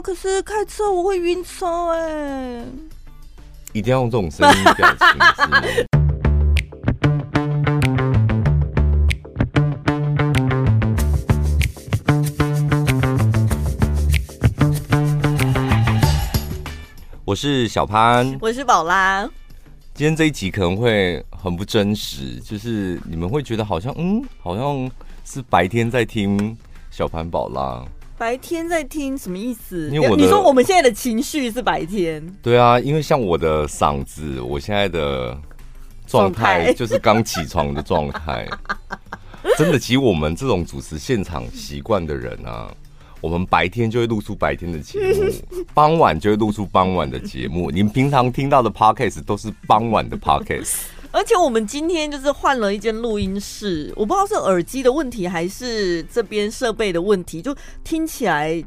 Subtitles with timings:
[0.00, 2.64] 可是开车我会晕车哎。
[3.72, 5.08] 一定要用这种声音表情？
[17.24, 19.28] 我是小潘，我是宝拉。
[19.94, 24.90] 今天这一集可能会很不真实，就是你们会觉得好像嗯，好像
[25.24, 26.56] 是白天在听
[26.90, 27.84] 小潘宝拉。
[28.18, 29.88] 白天在听什么意思？
[29.92, 32.20] 因为我你说我们现在的情绪是白天。
[32.42, 35.38] 对啊，因为像我的嗓子，我现在的
[36.06, 38.46] 状态 就是刚起床的状态。
[39.56, 42.68] 真的，其实我们这种主持现场习惯的人啊，
[43.20, 47.70] 我们白天就会录出白天的节目， 傍晚就会录出傍晚的节目。
[47.70, 50.78] 您平常听到的 podcast 都是傍晚的 podcast。
[51.10, 58.62] 而且我们今天就是换了一间录音室，我不知道是耳机的问题还是这边设备的问题，就听起来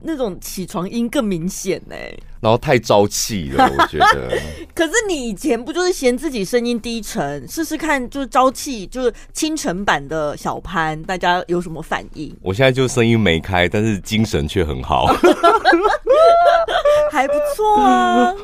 [0.00, 1.96] 那种起床音更明显呢。
[2.40, 4.36] 然后太朝气了，我觉得。
[4.74, 7.46] 可是你以前不就是嫌自己声音低沉？
[7.46, 12.36] 试试看，就是朝气，就是清晨版的小潘，大家有什么反应？
[12.42, 15.06] 我现在就声音没开，但是精神却很好，
[17.12, 18.34] 还不错啊。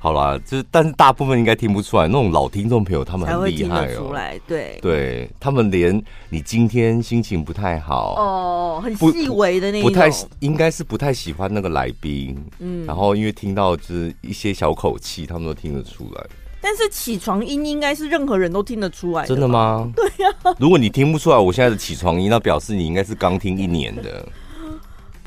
[0.00, 16.24] 好啦，就是但是大部分应该听不出来，那种老听众朋友他们很厉害哦、来，对，对他们连你今天心情不太好哦，很细微的那种，不太应该是不太喜欢那个来宾，嗯，然后因为听到就是一些小口气，他们都听得出来。
[16.60, 19.90] 但是起床音应该是任何人都听得出来的，真的吗？
[19.94, 20.54] 对呀、啊。
[20.58, 24.26] 如果你听不出来我现在的起床音，那表示你应该是刚听一年的。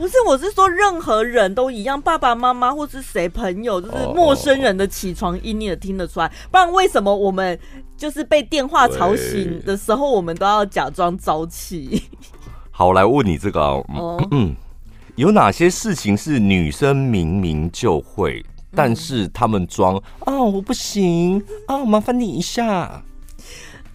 [0.02, 6.28] 不是，我是说任何人都一样，爸爸妈妈或是谁朋友，就是陌生人的起床音你也听得出来。
[6.50, 7.58] 不然为什么我们
[7.96, 12.02] 就是被电话吵醒的时候，我们都要假装早起？
[12.72, 14.56] 好，我来问你这个、啊，嗯嗯，
[15.18, 18.44] 有哪些事情是女生明明就会，
[18.74, 23.04] 但是他们装啊、哦、我不行啊、哦，麻烦你一下。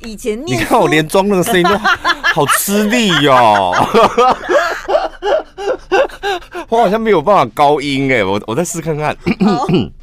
[0.06, 1.70] 以前你看我连装那个声音都
[2.34, 3.74] 好吃力哟、喔。
[6.68, 9.16] 我好像没有办法高音哎，我我再试看看，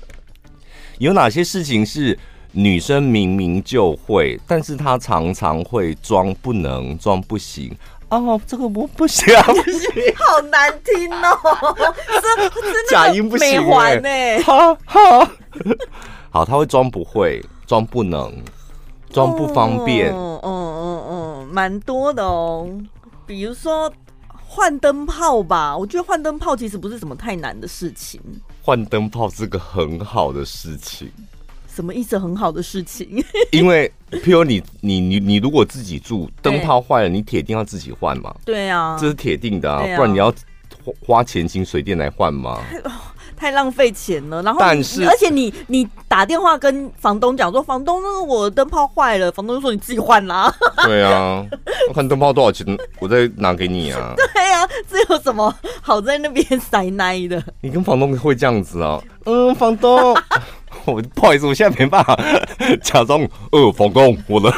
[1.00, 2.18] 有哪些事情是
[2.52, 7.76] 女生明明就会，但是她常常会装不能、装不行。
[8.10, 11.76] 哦，这个我不行，啊不行，好难听哦，
[12.22, 12.52] 真的
[12.90, 13.62] 假音不行
[14.04, 15.32] 哎，哈哈，
[16.30, 18.32] 好，他会装不会、装不能、
[19.14, 22.68] 装不方便，嗯嗯嗯嗯，蛮多的哦，
[23.26, 23.92] 比如说。
[24.56, 28.22] 换灯泡吧，我觉得换灯泡其实不是什么太难的事情。
[28.62, 31.12] 换灯泡是个很好的事情。
[31.68, 32.20] 什么意思？
[32.20, 33.10] 很好的事情？
[33.52, 38.32] 因为譬如你你你你如果自己住，灯泡坏了，你铁定要自己换嘛。
[38.46, 40.32] 对啊，这是铁定的啊，不然你要
[41.04, 42.60] 花钱请水电来换吗？
[43.44, 50.50] 太浪费钱了，然后但是而且你你打电话跟房东讲说，房东那个我灯泡坏了，房东就说你自己换啦。
[50.88, 51.46] 对啊，
[51.90, 52.66] 我看灯泡多少钱，
[53.00, 54.14] 我再拿给你啊。
[54.34, 57.44] 对啊，这有什么好在那边塞奶的？
[57.60, 58.98] 你跟房东会这样子啊？
[59.26, 60.16] 嗯，房东，
[60.88, 62.18] 我不好意思，我现在没办法
[62.82, 63.28] 假装。
[63.52, 64.54] 呃，房东，我的。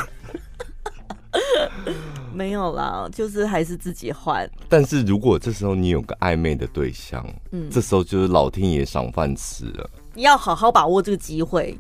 [2.36, 4.50] 没有啦，就是还是自己换。
[4.68, 9.90] 但是如果这时候你有个暧昧的对象，嗯，这时候就是老天爷赏饭吃了。
[10.14, 11.78] 你要好好把握这个机会，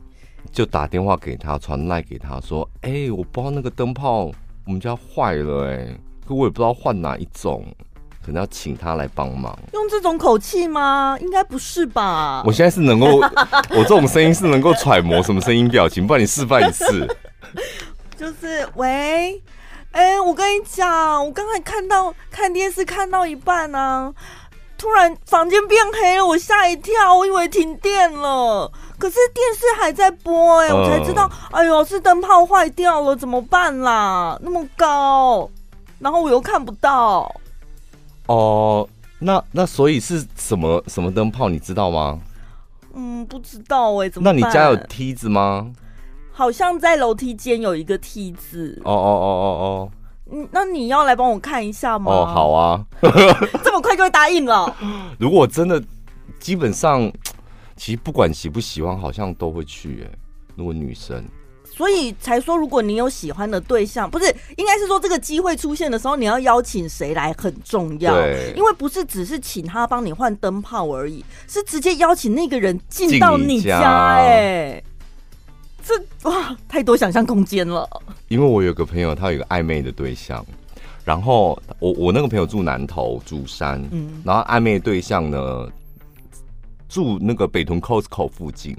[0.51, 4.31] 就打电话给他，传赖给他说：“哎、欸，我不知道那个灯泡
[4.65, 7.65] 我们家坏了、欸，哎，可我也不知道换哪一种，
[8.25, 11.17] 可能要请他来帮忙。”用这种口气吗？
[11.21, 12.43] 应该不是吧？
[12.45, 13.19] 我现在是能够，
[13.71, 17.07] 我这种声音是能够揣摩什么声音表情，不然你示范一次。
[18.17, 19.41] 就是喂。
[19.95, 24.13] 哎、欸，我跟你讲，我刚才看到看电视看到一半呢、啊，
[24.77, 28.69] 突然房间变黑了，我吓一跳，我以为停电了。
[28.99, 34.37] 可是电视还在播、欸，哎、呃，我才知道，哎呦，是灯泡坏掉了，怎么办啦？
[34.41, 35.49] 那么高，
[35.99, 37.33] 然后我又看不到。
[38.25, 38.89] 哦、呃，
[39.19, 42.19] 那那所以是什么什么灯泡，你知道吗？
[42.93, 44.35] 嗯，不知道哎、欸，怎么办？
[44.35, 45.71] 那你家有梯子吗？
[46.37, 48.77] 好像在楼梯间有一个梯子。
[48.83, 49.91] 哦哦哦哦哦。
[50.31, 52.11] 嗯，那你要来帮我看一下吗？
[52.11, 52.85] 哦，好啊。
[53.63, 54.75] 这么快就会答应了？
[55.17, 55.81] 如果真的，
[56.37, 57.09] 基本上，
[57.77, 60.05] 其实不管喜不喜欢，好像都会去。
[60.05, 60.17] 哎，
[60.55, 61.23] 如果女生，
[61.63, 64.25] 所以才说，如果你有喜欢的对象，不是，
[64.57, 68.13] 应该是说这个机会出现的时候，你要邀请谁来很重要。
[68.13, 74.15] 对，因为不是只是请他帮你换灯泡而已，是直接邀请那个人进到你家。
[74.17, 74.83] 哎。
[75.85, 77.87] 这哇，太多想象空间了。
[78.27, 80.43] 因为我有个朋友，他有一个暧昧的对象，
[81.03, 85.69] 然后我我那个朋友住南头竹山，嗯，然后暧昧对象呢
[86.89, 88.75] 住那个北屯 Costco 附近，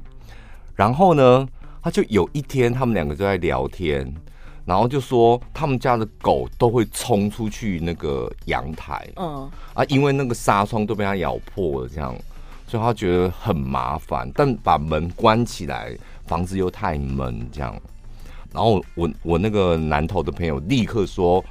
[0.75, 1.49] 然后呢，
[1.81, 4.13] 他就有一天他们两个就在聊天，
[4.65, 12.13] 然后就说他们家的狗都会冲出去那个阳台，嗯啊，因为那个纱窗都被他咬破了，这样，
[12.67, 15.97] 所以他觉得很麻烦，但把门关起来，
[16.27, 17.81] 房子又太闷，这样，
[18.53, 21.45] 然后我我那个南投的朋友立刻说。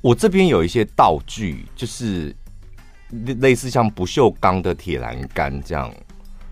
[0.00, 2.36] 我这边有一些道具，就是
[3.40, 5.90] 类似像不锈钢的铁栏杆这样，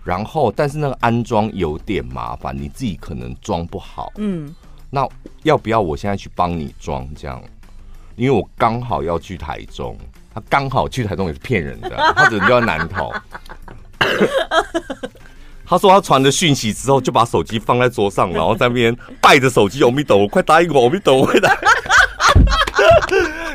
[0.03, 4.11] 然后但是那个安装有点麻烦，你自己可能装不好。
[4.15, 4.51] 嗯，
[4.89, 5.07] 那
[5.43, 7.39] 要不要我现在去帮你装这样？
[8.15, 9.95] 因为我刚好要去台中，
[10.33, 13.13] 他刚好去台中也是骗人的，他只能叫南投。
[15.73, 21.33] 他说他传了讯息之后，就把手机放在桌上，然后在那边拜着手机，阿弥陀佛，快答应我，阿弥陀佛。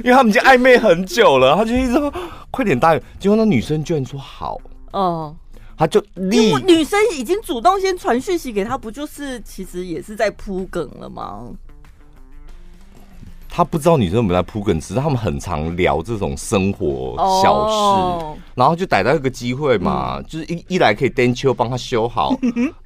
[0.02, 2.12] 因为他们已经暧昧很久了，他就一直说
[2.50, 3.00] 快点答应。
[3.20, 4.58] 结果那女生居然说好，
[4.92, 5.36] 哦，
[5.76, 11.44] 他就立女生已经主动先传讯息给他，不就是其实也是在铺梗了吗？
[13.58, 22.32] 他不知道女生有没有在铺梗，只是他们很常聊这种生活小事，哦、然后就逮到一个机会嘛，嗯、就是一一来可以单车帮他修好，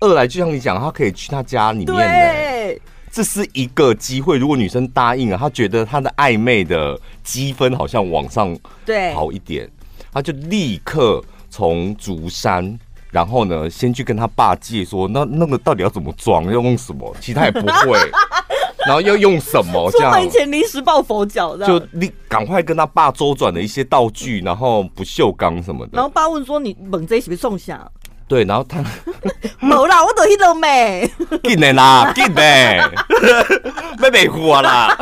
[0.00, 2.80] 二来就像你讲，他可以去他家里面的。
[3.10, 9.12] 这是一个机会，如果女生答应了，她觉得她的暧昧的积分好像往上对。
[9.12, 9.70] 好一点，
[10.10, 12.78] 她就立刻从竹山，
[13.12, 17.14] 然后呢，先去跟他爸借说，那那个到底要怎么装，要用什么？
[17.20, 17.98] 其他也不会，
[18.86, 19.90] 然后要用什么？
[19.92, 25.90] 这样出门前临时抱佛脚，就你赶快跟他爸周转了一些道具，然后不锈钢什么的。
[25.92, 27.86] 然后爸问说：“你猛这是不是送下？”
[28.26, 28.82] 对，然后他
[29.60, 31.06] 没啦，我都去了没？
[31.44, 32.90] 进来啦，进来，
[33.98, 34.96] 没被唬啦。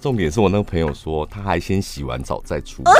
[0.00, 2.92] 重点是我那个朋友说，他还先洗完澡再出门，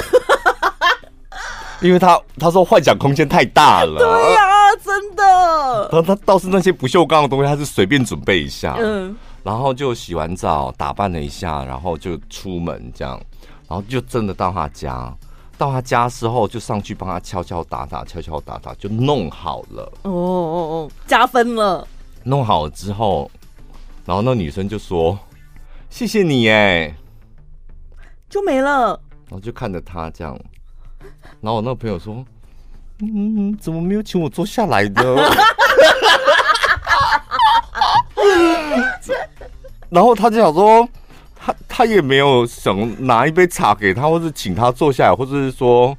[1.80, 3.98] 因为他他说幻想空间太大了。
[3.98, 5.88] 对呀、啊，真的。
[5.90, 13.20] 他他倒是那些不锈钢的东西，他是随便准备一下，嗯，然后就洗完澡打扮了一下，然后就出门这样，
[13.68, 15.14] 然后就真的到他家。
[15.56, 19.92] 到他家之后，就上去帮他敲敲打打，敲敲打打，就弄好了。
[20.02, 21.86] 哦哦哦，加分了。
[22.22, 23.28] 弄好了之后，
[24.04, 25.18] 然后那女生就说
[25.90, 26.94] ：“谢谢你，哎。”
[28.30, 29.00] 就没了。
[29.28, 30.38] 然后就看着他这样，
[31.40, 32.22] 然后我那个朋友说
[33.00, 35.02] ：“嗯，怎么没有请我坐下来的？”
[39.90, 40.88] 然后他就想说。
[41.40, 45.96] 他他也没有想拿一杯茶给他，或者请他坐下来，或者是说，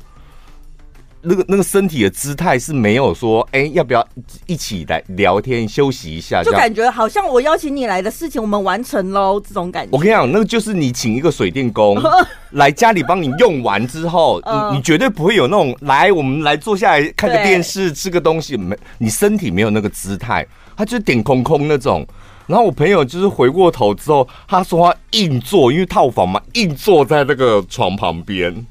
[1.22, 4.08] 那个那个身体的姿态是没有说，哎、欸，要不要
[4.46, 6.42] 一起来聊天休息一下？
[6.44, 9.90] 就感觉好像我邀请你来的事情我们完成喽，这种感觉。
[9.92, 11.98] 我跟你讲，那个就是你请一个水电工
[12.52, 20.46] 来家里帮你用完之后，你你绝对不会有那种来我们来坐下来看个电视吃个东西，没你身体没有那个姿态，
[20.78, 22.08] 他就是点空空那种。
[22.48, 28.66] 然后我朋友就是回过头之后，他说他硬坐，因为套房嘛，硬坐在那个床旁边，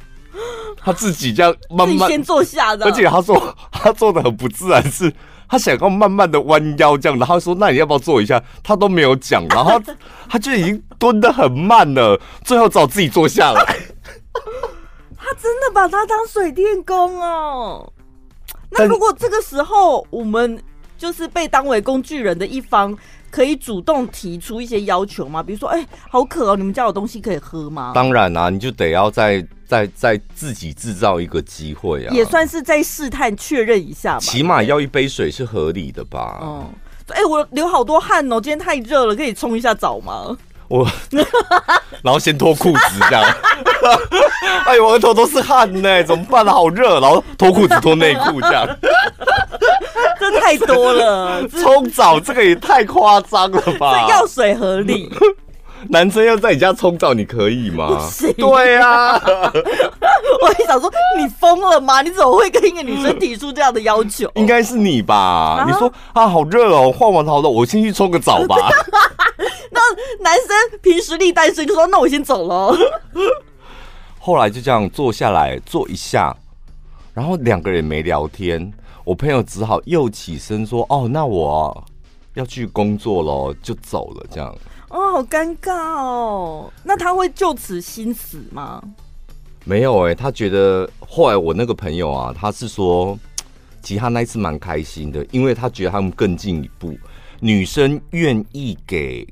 [0.84, 5.12] 他自己这样慢慢先坐下的，而且他说他坐的很不自然，是
[5.48, 8.42] 他想要慢慢的弯腰这样，然后他说那你要不要坐一下？
[8.62, 9.96] 他都没有讲，然后他，
[10.30, 13.62] 他就已经蹲的很慢了，最后只好自己坐下来。
[15.16, 17.92] 他真的把他当水电工哦？
[18.70, 20.62] 那如果这个时候我们
[20.96, 22.96] 就是被当为工具人的一方？
[23.30, 25.42] 可以主动提出一些要求吗？
[25.42, 27.92] 比如说，哎、欸，好渴哦，你们家有东西可以喝吗？
[27.94, 34.20] 当然啦、啊，你就得要再再再自己制造一个机会啊，也算是在试探确认一下吧。
[34.20, 36.38] 起码要一杯水是合理的吧？
[36.40, 36.66] 哦，
[37.08, 40.36] 哎、欸，我流好多汗哦，今天太热了，可以冲一下澡吗？
[40.68, 40.86] 我，
[42.02, 43.24] 然后先脱裤子这样，
[44.66, 46.52] 哎呦，我额头都是汗呢，怎么办呢？
[46.52, 48.66] 好热，然后脱裤子脱内裤这样，
[50.20, 51.46] 这太多了。
[51.48, 54.04] 冲澡这个也太夸张了吧？
[54.06, 55.10] 这药水合理。
[55.90, 58.06] 男生要在你家冲澡，你可以吗？
[58.36, 62.02] 对啊， 我一想说，你疯了吗？
[62.02, 64.30] 你怎么会跟一个女生提出这样的要求？
[64.34, 65.14] 应该是你吧？
[65.60, 68.56] 啊、你说啊，好热哦，换完好了，我先去冲个澡吧。
[69.70, 69.80] 那
[70.22, 72.76] 男生凭实力单身，就说那我先走了。
[74.18, 76.36] 后来就这样坐下来坐一下，
[77.14, 78.72] 然后两个人没聊天，
[79.04, 81.84] 我朋友只好又起身说：“哦，那我
[82.34, 84.54] 要去工作喽，就走了。”这样。
[84.88, 86.72] 哦，好尴尬哦。
[86.82, 88.82] 那他会就此心死吗？
[89.64, 93.18] 没有哎、欸，他觉得后来我那个朋友啊，他是说，
[93.82, 96.96] 其实他那一次蛮开心的，因为他觉得他们更进一步，
[97.40, 99.26] 女生愿意给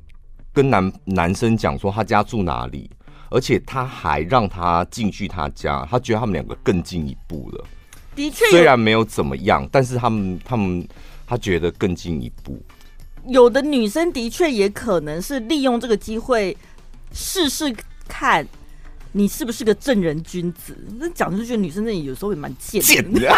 [0.53, 2.87] 跟男男生讲说他家住哪里，
[3.31, 7.65] 而且他还让他进去他家，他觉得他们两个更进一步了。
[8.15, 10.87] 的确，虽然没有怎么样，但是他们他们
[11.25, 12.61] 他觉得更进一步。
[13.27, 16.55] 有的女生的确也可能是利用这个机会
[17.11, 17.75] 试试
[18.07, 18.47] 看。
[19.13, 20.77] 你是不是个正人君子？
[20.99, 22.81] 那讲出去，女生那里有时候也蛮贱
[23.13, 23.21] 的。
[23.25, 23.31] 邀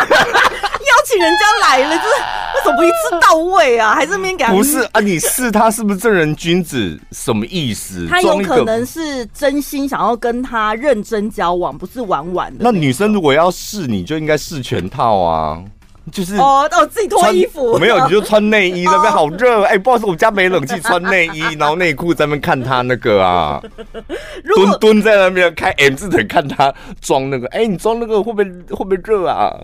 [1.06, 3.96] 请人家来了，就是为什么不一次到位啊？
[3.96, 4.52] 还是没给他？
[4.56, 7.00] 不是啊，你试他是不是正人君子？
[7.12, 8.08] 什么意思？
[8.10, 12.60] 他有可能是真心想要跟他认真交往，不是玩玩的。
[12.62, 15.64] 那女生如果要试，你就应该试全套啊。
[16.12, 23.62] 就是哦，我自己脱衣服，没有你就穿内衣， 那边好热，哎、欸，不好意思，我家没冷气， 穿内衣，然后内裤在那边看他那个啊，
[24.56, 29.56] 蹲蹲在那边开 M 字腿看他装那个，哎、欸，你装那个会不会会不会热啊？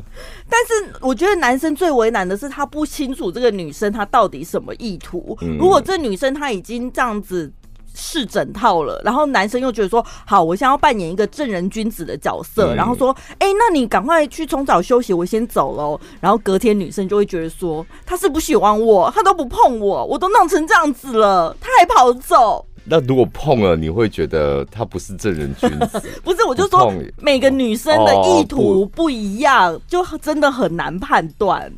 [0.50, 5.38] 但是我觉得男生最为难的是他不清楚这个女生她到底什么意图。
[5.42, 7.52] 嗯、如果这女生她已经这样子。
[7.96, 16.00] 试整套了，然后男生又觉得说好，我想要扮演一个正人君子的角色，嗯、然后说，哎、欸，那你赶快去冲澡休息，我先走喽。
[16.20, 22.66] 然后隔天女生就会觉得说，他是不喜欢我，他都不碰我，我都弄成这样子了，他还跑走。
[22.84, 26.00] 那如果碰了，你会觉得他不是正人君子？
[26.24, 31.72] 不是，我就说每个女生的意图不一样，哦、就真的很难判断。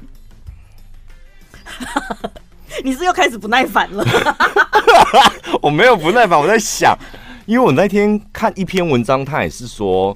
[2.83, 4.05] 你是又开始不耐烦了？
[5.61, 6.97] 我没有不耐烦，我在想，
[7.45, 10.15] 因为我那天看一篇文章，他也是说，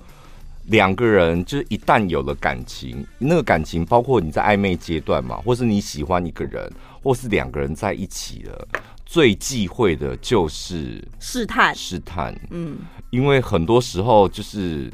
[0.65, 8.67] 两个人就是一旦有了感情，那个感情包括你在暧昧阶段嘛，或是你喜欢一个人，或是两个人在一起了，
[9.05, 12.35] 最忌讳的就是试探，试探。
[12.51, 12.77] 嗯，
[13.09, 14.91] 因为很多时候就是，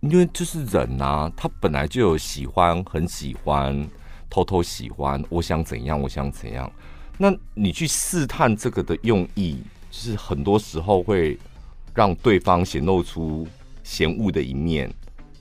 [0.00, 3.88] 因为就是人啊，他本来就有喜欢，很喜欢。
[4.30, 6.72] 偷偷喜欢，我想怎样，我想怎样。
[7.18, 9.58] 那你去试探这个的用意，
[9.90, 11.36] 就是很多时候会
[11.92, 13.46] 让对方显露出
[13.82, 14.88] 嫌恶的一面，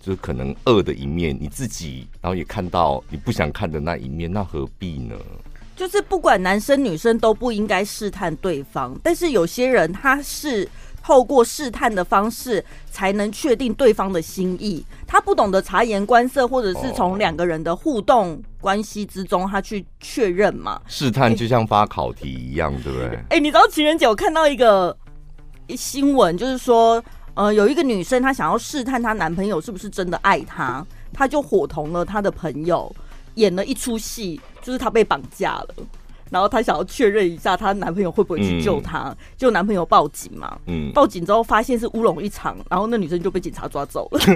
[0.02, 1.38] 就是可能恶的一面。
[1.40, 5.16] 你自己，然后也看到你不想看的那一面，那何必呢？
[5.78, 10.68] 就是不管男生女生都不应该试探对方，但是有些人他是。
[11.10, 14.86] 透过试探的方式，才能确定对方的心意。
[15.08, 20.80] 他不懂得察言观色，或者是从两个人的互动关系之中，他去确认嘛。
[20.86, 23.08] 试探就像发考题一样，欸、对不对？
[23.08, 24.96] 哎、欸，你知道情人节我看到一个
[25.70, 32.96] 新闻，就是说，呃，有一个女生她想要试探她男朋友是不是真的爱她，她就伙同了她的朋友
[33.34, 35.70] 演了一出戏，就是她被绑架了。
[36.30, 40.58] 然后她想要确认一下她男朋友会不会去救她，就、嗯、男朋友报警嘛。
[40.68, 44.20] 嗯，报警之后发现是乌龙一场，然后那女生就被警察抓走了。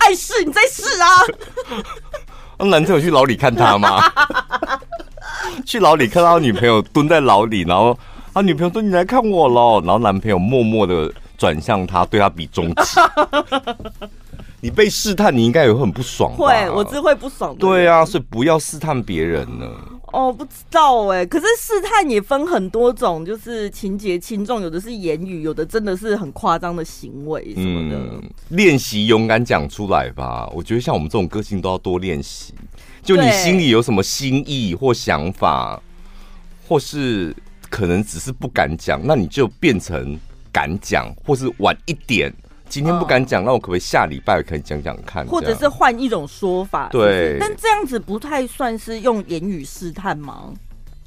[0.00, 1.08] 爱试你再试啊！
[2.58, 4.00] 那男生有去牢里看他吗？
[5.66, 7.98] 去牢里看到他女朋友蹲在牢里，然后
[8.32, 13.00] 他女朋友说：“你来看我喽。”然后男朋友默默的转向他，对他比中指。
[14.60, 16.32] 你被试探，你应该也会很不爽？
[16.34, 17.54] 会，我只会不爽。
[17.56, 19.70] 对啊，所以不要试探别人呢。
[20.12, 21.26] 哦，不知道哎。
[21.26, 27.96] 可是试探也分很多种，就是情节轻重，有的是言语，有的真的是很夸张的行为什么的。
[27.96, 30.48] 嗯，练习勇敢讲出来吧。
[30.52, 32.54] 我觉得像我们这种个性都要多练习。
[33.02, 35.80] 就你心里有什么心意或想法，
[36.66, 37.36] 或是
[37.70, 40.18] 可能只是不敢讲，那你就变成
[40.56, 42.32] 敢讲，或是晚一点。
[42.66, 45.26] 今天不敢讲，那我可不可以下礼拜可以讲讲看？
[45.26, 47.36] 或者是换一种说法，对。
[47.38, 50.54] 但这样子不太算是用言语试探吗？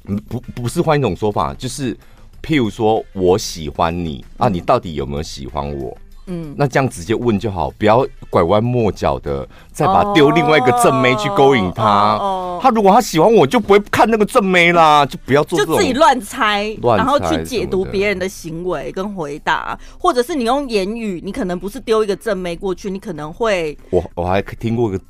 [0.04, 1.92] 嗯，不，不是换一种说法，就是
[2.40, 5.98] 譬如说我喜欢你啊，你到底有没有喜欢我？
[6.30, 12.16] 嗯，那这样直接问就好，不要拐弯抹角的，再把丢另外一个正妹去勾引他。
[12.18, 25.04] 哦，他如果他喜欢我，就不会看那个正妹啦，就不要做，就自己乱猜，然后去解读别人的行为跟回答，或者是你用言语，你可能不是丢一个正妹过去，你可能会，我我还听过一个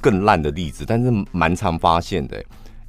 [0.00, 2.40] 更烂的例子，但是蛮常发现的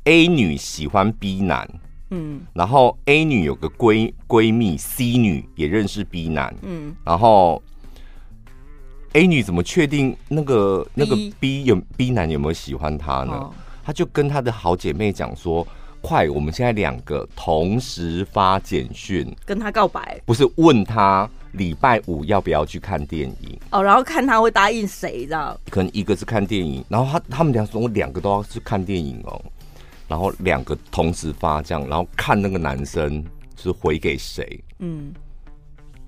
[0.03, 1.67] ，A 女喜欢 B 男。
[2.13, 7.59] 嗯，然后 A 女有个闺闺蜜，C 女也认识 B 男，嗯，然后
[9.13, 10.89] A 女怎么确定那个 B?
[10.93, 13.49] 那个 B 有 B 男有没有喜欢她呢？
[13.83, 15.65] 她、哦、就跟她的好姐妹讲说
[16.01, 25.59] ：“快，我们现在两个同时发简讯跟她告白，不是问她礼拜五要不要去看电影哦，然后看她会答应谁这样？
[25.69, 29.41] 可能一个是看电影，然后他他们俩说我两个都要去看电影哦。”
[30.13, 34.63] 然后两个同时发这样，然后看那个男生是回给谁？
[34.77, 35.11] 嗯，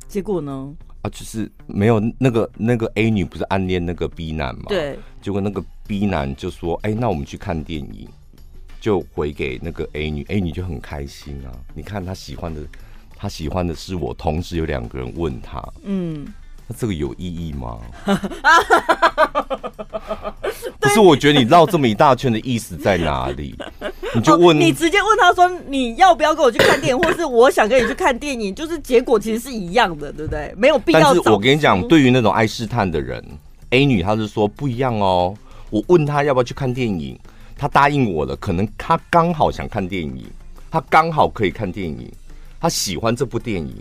[0.07, 0.71] 结果呢？
[1.01, 4.65] 啊，就是没有那个那个 A 女不是暗恋那个 B 男嘛？
[4.67, 5.00] 对。
[5.24, 8.07] 结果那个 B 男就说：“哎、欸，那我们去看电影。”
[8.79, 11.50] 就回给那个 A 女，A 女就很开心啊！
[11.74, 12.62] 你看她喜欢的，
[13.15, 16.31] 她喜欢的是我，同时有两个人问她，嗯，
[16.67, 17.79] 那这个有意义吗？
[20.79, 23.55] 不是，我觉得你绕这么一大圈的意思在哪里？
[24.15, 30.53] 你就问、哦，你直接问他说你要不要跟我去看电影，或是我想跟你去看电影，就是结果其实是一样的，对不对？
[30.57, 31.00] 没有必要。
[31.01, 33.24] 但是我跟你讲，对于那种爱试探的人
[33.72, 35.36] ，A 女她是说不一样哦。
[35.69, 37.19] 我问她要不要去看电影。
[37.57, 40.25] 她答应我了，可能她刚好想看电影，
[40.69, 42.12] 她刚好可以看电影，
[42.60, 43.75] 她喜欢这部电影。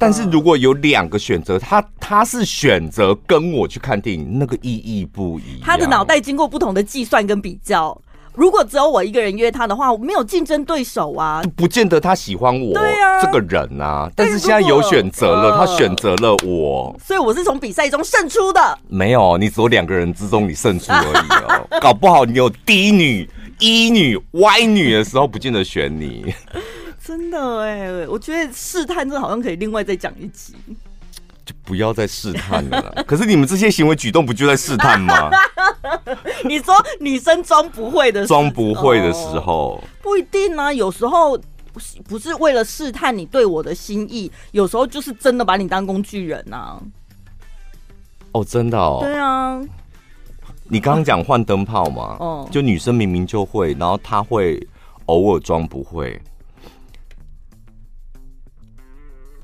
[0.00, 5.62] 但是如果有两个选择，他他是选择跟我去看电影，那个意义不一样。
[5.62, 8.00] 他的脑袋经过不同的计算跟比较。
[8.38, 12.72] 如果只有我一个人约他的话，我没有竞争对手啊，不见得他喜欢我
[13.20, 14.08] 这个人啊。
[14.14, 18.78] 但是现在有选择了，他选择了我，所以我是从比赛中胜出的。
[18.86, 21.66] 没有，你只有两个人之中你胜出而已哦。
[21.82, 23.28] 搞不好你有低女、
[23.58, 26.32] 一女、歪女的时候，不见得选你。
[27.04, 30.54] 真的哎，我觉得试探这好像可以另外再讲一集。
[31.48, 32.92] 就不要再试探了。
[33.08, 35.30] 可是你们这些行为举动不就在试探吗？
[36.44, 40.70] 你说女生装不会的，装不会的时候，不一定啊。
[40.70, 41.40] 有时候
[42.06, 46.78] 不是为了试探你对我的心意，有时候就是真的把你当工具人啊。
[48.32, 48.98] 哦，真的哦。
[49.00, 49.58] 对啊。
[50.64, 52.16] 你刚刚讲换灯泡嘛？
[52.20, 54.60] 哦，就女生明明就会，然后她会
[55.06, 56.20] 偶尔装不会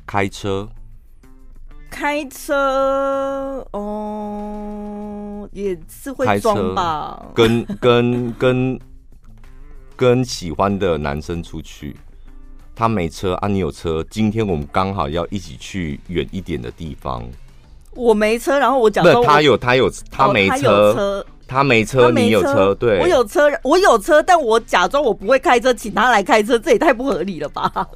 [0.04, 0.68] 开车。
[1.94, 7.24] 开车哦，也是会装吧。
[7.32, 8.76] 跟跟跟
[9.94, 11.96] 跟喜欢的男生出去，
[12.74, 14.04] 他没车啊，你有车。
[14.10, 17.22] 今天我们刚好要一起去远一点的地方。
[17.92, 27.88] 我没车，然后我讲说，他有他有他没车，他没车，你有车，对，我有车，我有车，但我假装我不会开车，请他来开车，这也太不合理了吧。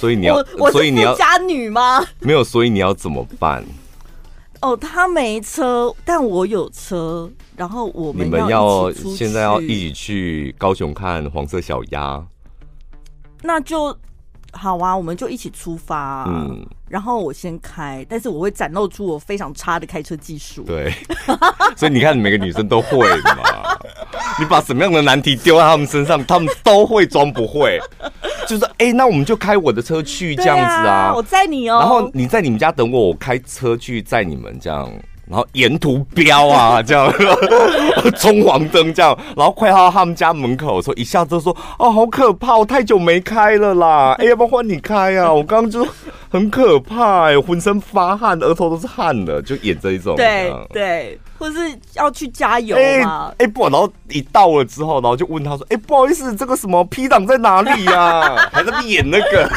[0.00, 0.42] 所以你要，
[0.72, 2.02] 所以你要家女吗？
[2.20, 3.62] 没有，所以你要怎么办？
[4.62, 12.24] 哦，他没车，但我有车，然后我们你们要现在要一起去高雄看黄色小鸭，
[13.42, 13.94] 那就
[14.52, 16.24] 好啊，我们就一起出发啊。
[16.28, 20.62] 嗯，然后我先开，但是我会展露出我非常差的开车技术。
[20.64, 20.92] 对，
[21.76, 23.78] 所以你看，每个女生都会嘛。
[24.38, 27.78] 你把什么样的难题丢在他们身上，他们都会装不会。
[28.46, 31.78] 就是哎、欸，那我们就开我的车去这样子啊，啊我载你哦。
[31.78, 34.90] 然后你在你们家等我，我开车去载你们这样，
[35.30, 37.12] 然后沿途飙啊这样，
[38.18, 45.32] 冲黄灯这样，然后快到他们家门口的时候，一下子说哦好可怕，我太久没开了啦，哎、欸、要不要换你开啊？
[45.32, 45.86] 我刚刚就
[46.28, 50.16] 很可怕浑身发汗，额头都是汗的，就演这一种。
[50.16, 51.18] 对对。
[51.38, 51.58] 或是
[51.94, 53.32] 要去加油嘛？
[53.38, 59.50] 哎、欸欸、不，然后一到了之后，然后就问他说：“哎、欸，不好意思，这个什么 P 档在哪里呀、啊？”还在演那个，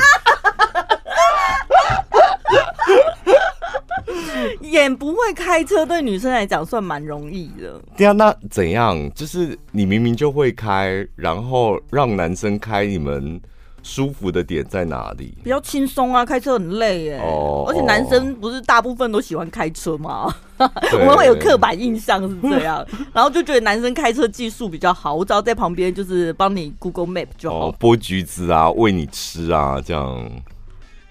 [4.61, 7.81] 演不会开车对女生来讲算蛮容易的。
[7.97, 9.11] 对啊，那怎样？
[9.13, 13.41] 就是你明明就会开，然后让男生开你们。
[13.85, 15.37] 舒服的点在哪里？
[15.43, 17.19] 比较轻松啊，开车很累哎。
[17.19, 20.33] 哦，而且男生不是大部分都喜欢开车吗？
[20.57, 27.67] 我们会有刻板印象是这样，然后就觉得男生开车技术比较好，我只要在旁边就是帮你 Google Map 就好。
[27.67, 30.31] 哦，剥橘子啊，喂你吃啊，这样。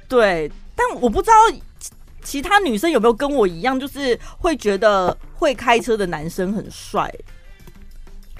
[0.08, 1.34] 对，但我不知道
[2.22, 7.12] 其他女生有没有跟我一样，就是会觉得会开车的男生很帅。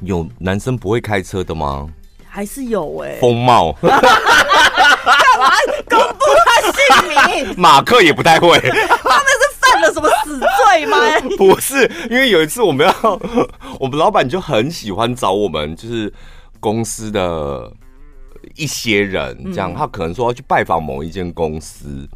[0.02, 1.88] 有男生不会开车的吗？
[2.34, 5.50] 还是有哎、欸，风貌 干嘛
[5.86, 7.54] 公布他姓名？
[7.60, 10.96] 马克也不太会，他们是犯了什么死罪吗？
[11.36, 13.20] 不是，因为有一次我们要，
[13.78, 16.10] 我们老板就很喜欢找我们，就是
[16.58, 17.70] 公司的
[18.56, 22.08] 一些人，这样、嗯、他可能说要去拜访某一间公司，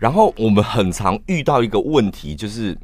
[0.00, 2.76] 然后我们很常遇到一个问题，就是。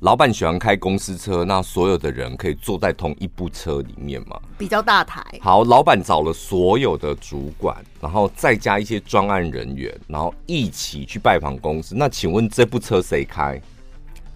[0.00, 4.36] 老板喜欢开公司车，那所有的人可以坐在同一部车里面吗？
[4.58, 5.24] 比较大台。
[5.40, 11.94] 好，老板找了所有的主管，然后再加一些专案人员，然后一起去拜访公司。
[11.96, 13.62] 那请问这部车谁开？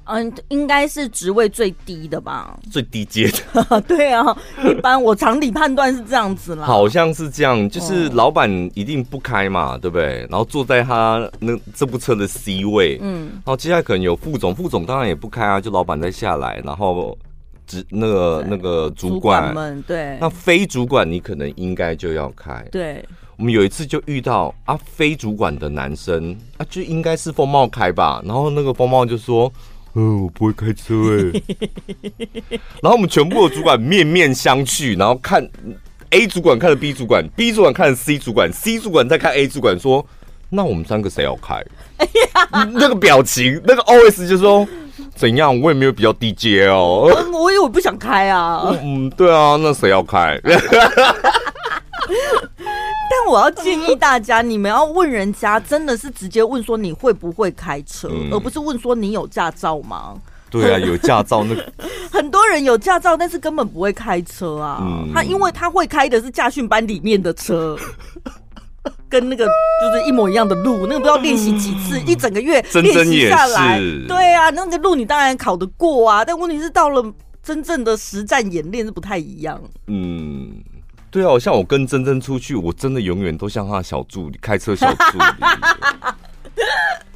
[0.08, 2.58] 嗯，应该是职位最低的吧？
[2.70, 4.24] 最低阶的， 对啊，
[4.64, 6.64] 一般我常理判断是这样子啦。
[6.64, 10.26] 好像是这样，就是老板一定不开嘛，对不对？
[10.30, 17.18] 然后坐在他那这部车的 C 位，嗯，然后接下来可能有副总，副总当然也不开啊，就老板再下来，然后
[17.66, 22.64] 只那个那个主管，主管们，对，那非主管你可能应该就要开。
[22.70, 23.04] 对，
[23.36, 29.52] 我们有一次就遇到啊，非主管的男生啊，就应该是风貌开吧，然后那个风貌就说。
[29.96, 31.42] 嗯，我不会开车哎。
[32.82, 35.48] 然后我们全部的主管面面相觑，然后看
[36.10, 40.06] A 主管看着 B 主管，B 主管看着 C 主管，C 主管再看 A 主管说
[40.50, 41.54] ：“那我们三个谁要开？”
[41.96, 44.68] 哎呀，那个表情，那个 OS 就说
[45.16, 45.58] ：“怎样？
[45.60, 47.10] 我也没有比较低阶哦。
[47.16, 48.76] 嗯”我以为我不想开啊。
[48.82, 50.38] 嗯，对啊，那谁要开？
[53.16, 60.14] 但我要建议大家，你们要问人家，真的是直接问说你会不会开车，嗯、而不是问说你有驾照吗？
[60.50, 61.72] 对啊，有驾照那个
[62.12, 64.78] 很多人有驾照，但是根本不会开车啊。
[64.82, 67.76] 嗯、他因为他会开的是驾训班里面的车，
[69.08, 76.24] 跟那个就是一模一样的路，那个不知道练习几次，嗯、一整个月练习下来，对啊，那个路你当然考得过啊。
[76.24, 77.02] 但问题是到了
[77.42, 79.60] 真正的实战演练是不太一样。
[79.86, 80.52] 嗯。
[81.16, 85.24] 对啊，像我跟珍珍出去，我真的永远都像他小助理，开车小助理。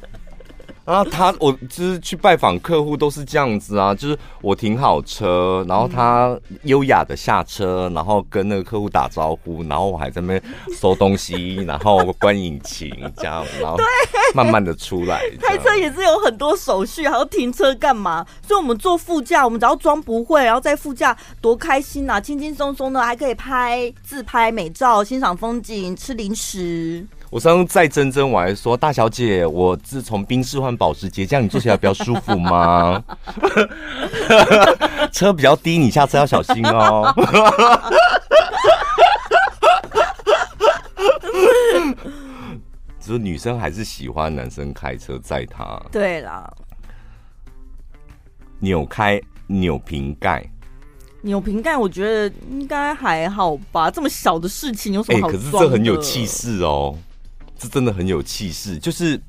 [0.83, 10.43] 然后他，我就是去拜访客户都是这样子啊，就是我停好车，然后他优雅的下车，然后跟那个客户打招呼，然后我还在那边
[10.75, 13.77] 收东西，然后关引擎这样，然后
[14.33, 15.21] 慢慢的出来。
[15.39, 18.25] 开车也是有很多手续，还要停车干嘛？
[18.47, 27.05] 所以我们坐副驾，我们只要装不会，然后在副驾多开心啊，轻轻松松的，还可以拍自拍美照，欣赏风景，吃零食。
[27.31, 33.01] 我上次在珍珍，我还说大小姐，我自从冰室换保时捷，这样你坐起来比较舒服吗？
[35.13, 37.15] 车比较低，你下车要小心哦。
[42.99, 45.81] 只是女生还是喜欢男生开车载她。
[45.89, 46.51] 对啦，
[48.59, 50.45] 扭开扭瓶盖，
[51.21, 53.89] 扭瓶盖，我觉得应该还好吧。
[53.89, 55.29] 这么小的事情有什么好？
[55.29, 56.93] 哎、欸，可是这很有气势哦。
[57.61, 59.21] 是真的很有气势，就是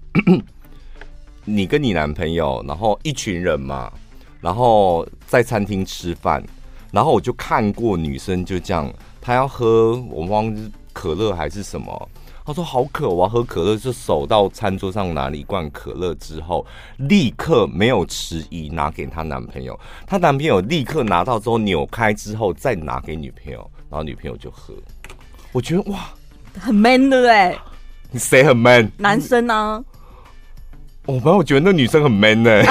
[1.44, 3.92] 你跟你男朋友，然后一群人嘛，
[4.40, 6.42] 然后在餐厅吃饭，
[6.90, 8.90] 然后我就看过女生就这样，
[9.20, 12.08] 她要喝我忘记可乐还是什么，
[12.46, 16.64] 她说好渴，我要喝可乐，就手到餐桌上拿了一罐可乐之后，
[16.96, 24.72] 立刻没有迟疑拿给她男朋友，她男朋友立刻拿到之后扭开之后再拿给女朋友，然后女朋友就喝，
[25.52, 26.14] 我觉得哇，
[26.58, 27.20] 很 man 的
[28.12, 28.18] 哎。
[28.18, 28.90] 谁很 man？
[28.98, 29.84] 男生呢、啊？
[31.04, 32.64] 我反正我觉得那女生很 man 呢、 欸。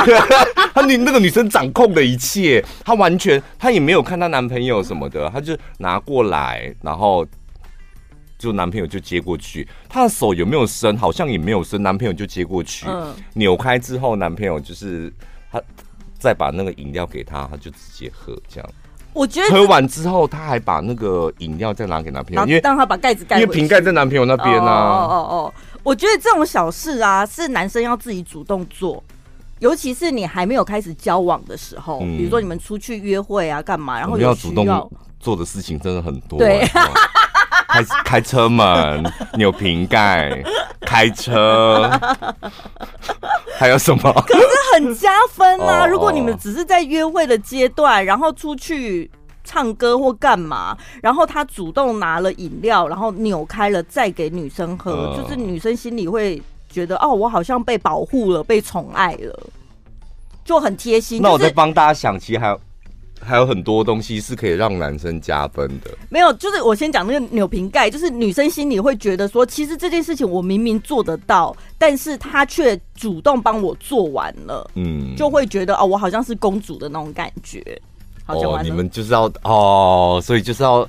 [0.74, 7.28] 她女那个女生掌控的一切，她完全她也没有看她男朋友什么的，她就拿过来，然后
[8.38, 9.68] 就男朋友就接过去。
[9.90, 10.98] 她的手有没有伸？
[10.98, 12.86] 好像也没有伸，男朋友就接过去。
[12.88, 15.12] 嗯、扭开之后，男朋友就是
[15.52, 15.62] 他
[16.18, 18.70] 再把那个饮料给她，她就直接喝这样。
[19.13, 25.06] 我觉得喝完之后，他还把那个饮料再拿给男朋友，因为让他把盖子盖，因为瓶盖在男朋友那边呢、啊。
[25.06, 29.04] 哦哦哦，我觉得这种小事啊，是男生要自己主动做，
[29.60, 36.39] 尤其是你还没有开始交往的时候，嗯、比如说你们出去约会啊，干嘛，然后要，要主动做的事情真的很多。
[36.39, 36.65] 对，
[37.72, 39.04] 开开车门、
[39.36, 40.44] 扭瓶盖、
[40.82, 41.90] 开车，
[43.58, 44.12] 还有什么？
[44.28, 45.86] 可是很加分啊！
[45.88, 49.10] 如果你们只是在约会的阶段，然后出去
[49.44, 59.40] 唱歌或干嘛，然后他主动拿了饮料，然后扭开了再给女生喝，就是女生心里会觉得哦，我好像被保护了，被宠爱了，
[60.44, 61.22] 就很贴心。
[61.22, 62.60] 那我再帮大家想，其实还有。
[63.24, 65.92] 还有很多东西是可以让男生加分的。
[66.10, 77.64] 没有，就是我先讲那个扭瓶盖，就是女生心里会觉得说，其实这件事情我明明做得到，但是他却主动帮我做完了，嗯，就会觉得哦，我好像是公主的那种感觉。
[78.26, 80.88] 哦，你们就是要哦，所以就是要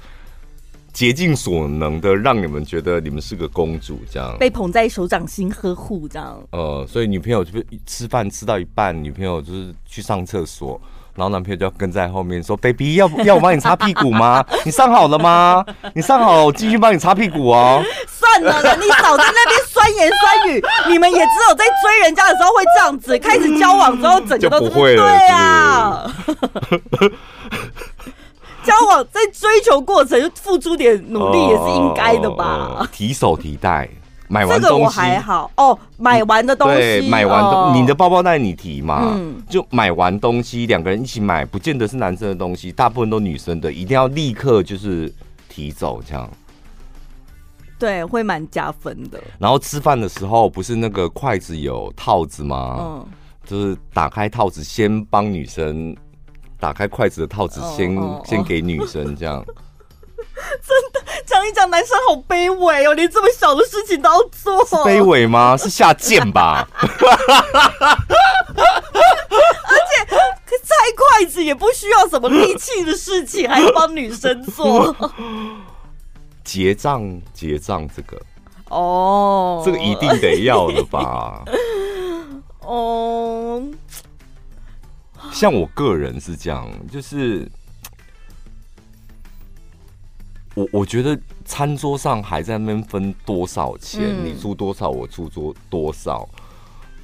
[0.92, 6.42] 竭尽所能的让你们觉得你们是个公主，这样被捧在手掌心呵护，这样。
[6.53, 10.81] 呃，所以女朋友就吃饭吃到一半，女朋友就是去上厕所。
[11.14, 14.42] 然后男朋友就要跟在后面说：“baby，要 要我帮你擦屁股吗？
[14.64, 15.64] 你上好了吗？
[15.94, 17.83] 你上好了，我继续帮你擦屁股哦。
[18.09, 20.64] ”算了啦，你少在那边酸言酸语。
[20.88, 25.03] 你们也只有在追人家的时候会这样子，开始交往之后整个都就不会了。
[25.03, 26.14] 对啊，
[28.64, 32.88] 交往在追求过程就付出点努力也是应该的吧？
[32.90, 33.88] 提手提袋。
[34.33, 35.79] 买完东西，这个我还好哦。
[35.99, 39.12] 买完的东西，对，买完的、哦、你的包包带你提嘛。
[39.14, 45.12] 嗯，就买完东西，两个人一起买，不见得是男生的东西，大部分都女生的，一定要立刻就是
[45.51, 46.27] 提走这样。
[47.79, 49.23] 对，会蛮加分的。
[49.38, 52.79] 然后吃饭的时候，不是那个筷子有套子吗？
[52.81, 53.07] 嗯，
[53.45, 55.95] 就是打开套子，先帮女生
[56.59, 59.45] 打开筷子的套子先，先、哦哦、先给女生这样。
[60.66, 64.64] 真的讲一讲，男生好卑微哦，连这么小的事情都要做。
[64.85, 65.56] 卑微吗？
[65.61, 66.68] 是下贱吧？
[66.74, 66.87] 而
[69.88, 70.06] 且
[70.64, 74.94] 拆筷子也不需要什么力气的事情，还要帮女生做。
[76.44, 78.20] 结账结账这个
[78.68, 81.42] 哦，这个一定得要的吧？
[82.61, 83.62] 哦，
[85.32, 87.48] 像我个人是这样，就是
[90.55, 96.29] 我我觉得餐桌上还在那边分多少钱，嗯、你出多少，我出多多少，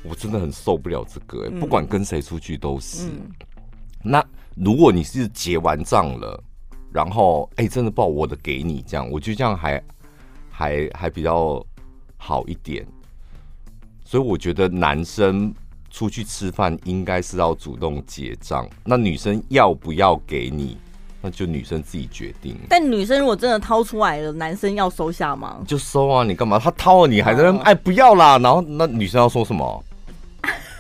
[0.02, 1.50] 我真的很受不了这个、欸。
[1.58, 3.06] 不管跟谁出去都是。
[3.08, 3.30] 嗯、
[4.02, 6.42] 那如果你是结完账了，
[6.92, 9.82] 然后哎、欸，真的不好，我的给你这样，我觉得这样还
[10.50, 11.64] 还还比较
[12.16, 12.86] 好一点。
[14.04, 15.54] 所以我觉得男生
[15.90, 20.76] 出去吃饭应该是要主动结账，那女生要不要给你，
[21.20, 22.56] 那就女生自己决定。
[22.68, 25.58] 但女生如果真的掏出来了，男生要收下吗？
[25.66, 26.58] 就收啊，你干嘛？
[26.58, 29.84] 他掏了，你还在那哎不要啦，然后那女生要说什么？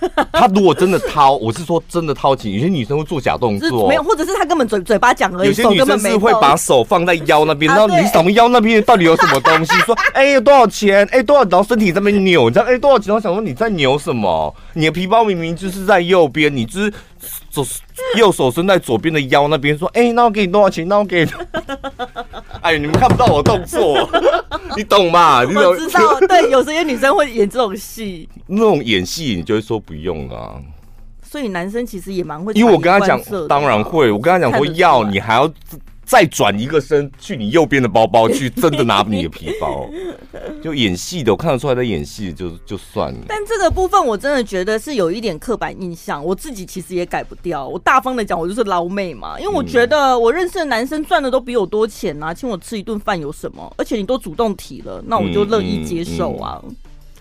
[0.32, 5.48] 他如果真的掏，我是说真的掏钱，有些女生会做假动作，没有，或者是他根本嘴嘴巴讲而已。
[5.48, 9.72] 有些女生是会把手放在腰那边，然后你什么腰那边到底有什么东西？
[9.80, 11.04] 说 哎、欸、有多少钱？
[11.06, 11.44] 哎、欸、多少？
[11.50, 13.14] 然后身体在那边扭，你知道哎、欸、多少钱？
[13.14, 14.54] 我想说你在扭什么？
[14.74, 16.92] 你的皮包明明就是在右边，你就是
[17.50, 17.66] 左
[18.16, 20.86] 右手伸在左边的腰那边，说哎、欸、那我给你多少钱？
[20.86, 21.30] 那我给你。
[22.62, 24.08] 哎，你们看不到我动作，
[24.76, 25.44] 你懂吗？
[25.44, 30.56] 你懂我知道，对，有些女生会演这种戏，那种演戏你就会说不用啊。
[31.22, 35.50] 所以男生其实也蛮会，因为我跟他讲，当然会，我跟他讲说要你还要。
[36.08, 39.86] 再转一个身去你右边的包包去，真的拿你的皮包，
[40.64, 43.18] 就演戏的，我看得出来在演戏，就就算了。
[43.28, 47.68] 但这个部分我真的觉得是有一点刻板印象，我自己其实也改不掉。
[47.68, 53.70] 我大方的讲，我就是捞妹嘛，因为我觉得我认识的男生赚的都比我多钱啊，请我吃一顿饭有什么？
[53.76, 56.58] 而且你都主动提了，那我就乐意接受啊。
[56.64, 56.76] 嗯嗯嗯、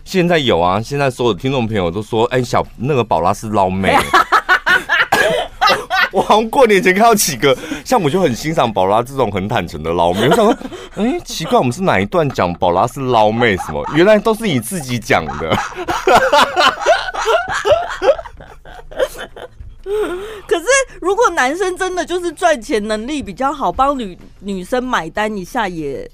[0.05, 3.93] 现在有啊，现在所有的听众朋友都说，哎、欸，小那个宝拉是捞妹。
[6.11, 10.27] 我好像过年前看到几个，像我就很欣赏宝拉这种很坦诚的捞妹。
[10.29, 10.57] 我想说，
[10.95, 13.85] 哎、奇怪，我们是哪一段讲宝拉是捞妹什么？
[13.95, 15.55] 原来都是你自己讲的。
[20.47, 20.65] 可是，
[20.99, 26.09] 如果男生真的就是赚钱能力比较好，帮女女生买单一下也。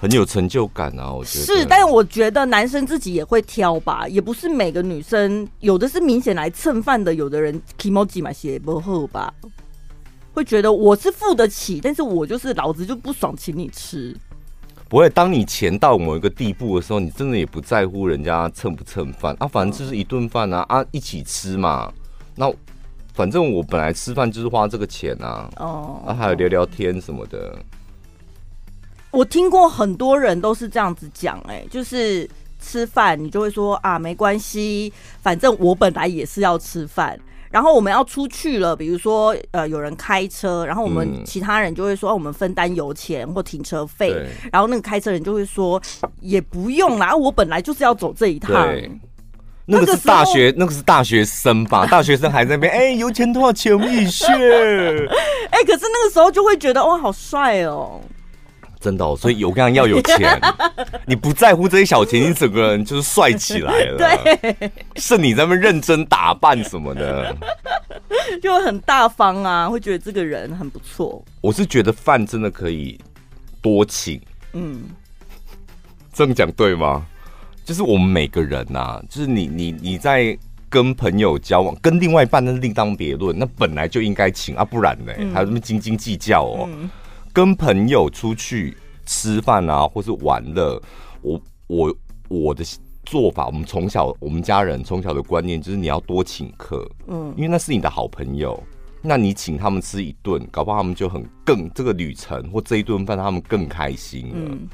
[0.00, 9.30] 很有成就感啊，我觉得是，但是我觉得男生自己也会挑吧，也不是每个女生，有的是明显来蹭饭的，有的人 kimochi 嘛写不好吧，
[10.32, 14.16] 会觉得我是付得起，但是我就是老子就不爽请你吃。
[14.88, 21.92] 不会，当你钱到某一个地步的时候，你真的也不在乎人家蹭不蹭饭啊，反正就是一顿饭啊啊，一起吃嘛。
[22.34, 22.50] 那
[23.12, 27.54] 反正我本来吃饭就是花这个钱啊，哦，啊还有聊聊天什么的。
[29.10, 32.28] 我听过很多人都是这样子讲，哎，就是
[32.60, 34.92] 吃饭你就会说啊，没关系，
[35.22, 37.18] 反正我本来也是要吃饭，
[37.50, 44.14] 然后我们要出去了，比如说呃有人开车，然后我们其他人就会说、嗯啊、我们分担油钱或停车费，
[44.52, 45.80] 然后那个开车人就会说
[46.20, 48.52] 也不用啦，我本来就是要走这一趟。
[49.66, 51.86] 那个是大学，那个是大学生吧？
[51.90, 53.72] 大学生还在那边，哎、欸，油钱多少钱？
[53.72, 54.26] 我一起去。
[55.50, 58.00] 哎，可是那个时候就会觉得哇，好帅哦。
[58.80, 60.40] 真的、哦，所以有刚刚要有钱，
[61.06, 63.98] 你不在乎这些小钱，你整个人就是帅起来了。
[63.98, 67.36] 对，是你在那边认真打扮什么的，
[68.42, 71.22] 就很大方啊，会觉得这个人很不错。
[71.42, 72.98] 我是觉得饭真的可以
[73.60, 74.18] 多请，
[74.54, 74.84] 嗯，
[76.12, 77.06] 这么讲对吗？
[77.62, 80.36] 就是我们每个人呐、啊，就是你你你在
[80.70, 86.66] 跟朋友交往，跟另外一半那另当别论，那本来就应该请啊，不然呢，嗯、还有什么斤斤计较哦。
[86.72, 86.90] 嗯
[87.32, 90.80] 跟朋友出去吃饭啊，或是玩乐，
[91.22, 91.96] 我我
[92.28, 92.64] 我的
[93.04, 98.62] 做法，我们从小我们家人从小的观念就是你要多请客，嗯，因为那是你的好朋友，
[99.02, 104.34] 那你请他们吃一顿，搞不好他们就很更这个旅程或这一顿饭他们更开心了。
[104.36, 104.68] 嗯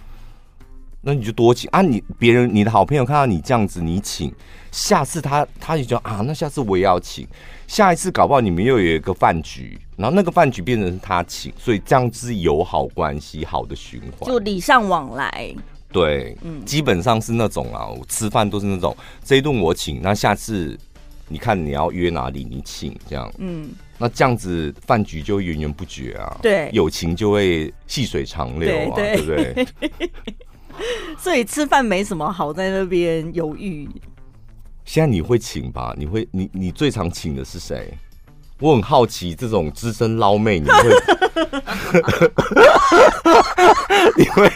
[1.07, 1.81] 那你就多请啊！
[1.83, 4.33] 你别人你的好朋友看到你这样子，你请，
[4.73, 7.25] 下次他他就觉得啊，那下次我也要请。
[7.69, 15.55] 下一次搞不好你们又有一个饭局，然后那个饭局变成是他请，所以这样子友好关系，好的循环，就礼尚往来。
[15.92, 20.77] 对，嗯，基本上是那种啊，我吃饭都是那种这一顿我请，那下次
[21.29, 30.37] 你看你要约哪里，你请这样，嗯，那这样子饭局就源源不绝啊，对，友情就会细水长流啊，对，对，对不对？
[31.19, 33.89] 所以吃饭没什么好在那边犹豫。
[34.85, 35.95] 现在你会请吧？
[35.97, 37.93] 你会你你最常请的是谁？
[38.59, 40.91] 我很好奇，这种资深捞妹，你会
[44.17, 44.53] 你会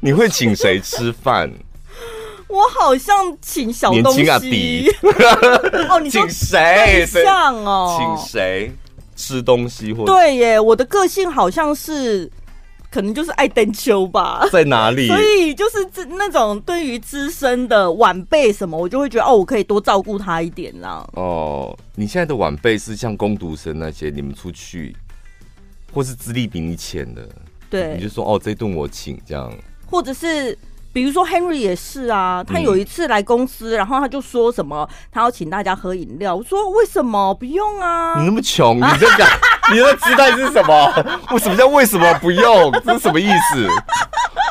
[0.00, 1.50] 你会请谁吃饭？
[2.48, 4.22] 我好像请小东西。
[4.22, 4.90] 年轻啊，弟。
[5.90, 7.04] 哦，你请谁？
[7.06, 8.72] 像哦，请谁
[9.16, 10.04] 吃东西或？
[10.06, 12.30] 对耶，我的个性好像是。
[12.94, 15.08] 可能就是爱登秋吧， 在哪里？
[15.08, 21.04] 所以就是这那种对于资深的晚辈什么，我就会觉得哦，我可以多照顾他一点啦。
[21.14, 24.94] 哦，你现在的晚辈是像工读生那些，你们出去，
[25.92, 27.28] 或是资历比你浅的，
[27.68, 29.52] 对，你就说哦，这顿我请这样，
[29.90, 30.56] 或者是。
[30.94, 36.36] 比如说 Henry 也是啊，他有一次来公司，嗯、然后他就说什么，他要请大家喝饮料。
[36.36, 38.14] 我说为什么不用啊？
[38.20, 39.28] 你那么穷，你在讲，
[39.72, 40.92] 你的姿态是什么？
[41.30, 42.72] 为什么叫为什么不用？
[42.84, 43.68] 这是什么意思？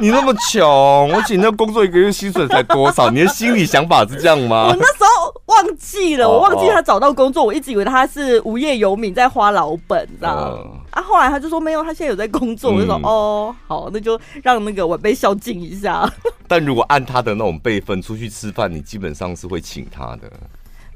[0.01, 0.63] 你那么穷，
[1.11, 3.11] 我请那工作一个月薪水才多少？
[3.11, 4.67] 你的心理想法是这样吗？
[4.69, 10.41] 我那时候忘记了，我忘记他找到工作，我一直以为他是无业游民在花老本，知道吗？
[10.41, 12.71] 呃啊，后来他就说没有，他现在有在工作。
[12.71, 16.11] 嗯、我就说哦，好，那就让那个晚辈孝敬一下。
[16.47, 20.31] 但如果按他的那种辈分出去吃饭，你基本上是会请他的。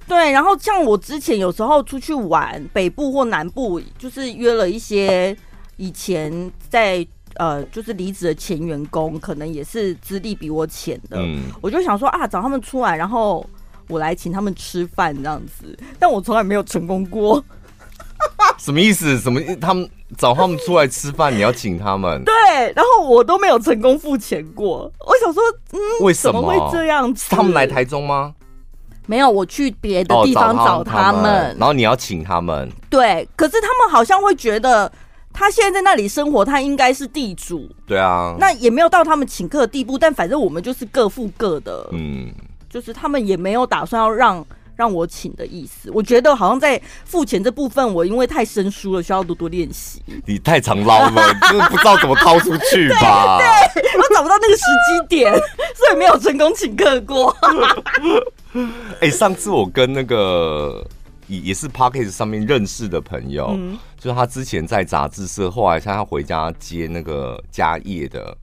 [0.08, 5.36] 对，然后像我之前有时候出去玩，北部或南部，就是约了一些
[5.76, 11.18] 以前在呃，就是离职的前员工，可能也是资历比我浅的。
[11.20, 13.46] 嗯，我就想说啊，找他们出来，然后
[13.90, 15.78] 我来请他们吃饭这样子。
[16.00, 17.44] 但我从来没有成功过。
[18.58, 19.20] 什么意思？
[19.20, 19.40] 什么？
[19.62, 22.24] 他们找他们出来吃饭，你要请他们？
[22.24, 22.34] 对，
[22.76, 24.92] 然后我都没有成功付钱过。
[25.00, 25.44] 我想说，
[25.74, 27.28] 嗯，为什么，会这样子？
[27.30, 28.34] 他们来台中吗？
[29.08, 32.70] 没有，我去别的地方找他们，然后你要请他们。
[32.90, 34.92] 对，可是他们好像会觉得，
[35.34, 37.68] 他现在在那里生活，他应该是地主。
[37.88, 41.90] 对啊，那也没有到他们请客的地步，但反正我们就是各付各的。
[41.94, 42.32] 嗯，
[42.70, 44.46] 就是他们也没有打算要让。
[44.78, 50.02] 让我请的意思，我觉得好像在付钱这部分，我因为太生疏了，需要多多练习。
[50.26, 53.40] 你太常捞了，就 是不知道怎么掏出去吧？
[53.74, 57.36] 对，对，我找不到那个时机点，所以没有成功请客过。
[59.02, 60.86] 哎、欸，上次我跟那个
[61.28, 68.38] 也也是 Podcast 上面认识的朋友，嗯、就是他之前在杂志社，后来他要回家接那个家业的